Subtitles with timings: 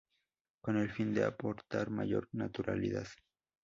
[0.63, 3.05] Con el fin de aportar mayor naturalidad